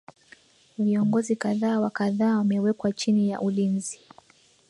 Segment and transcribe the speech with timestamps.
[0.77, 3.99] viongozi kadha wa kadha wamewekwa chini ya ulinzi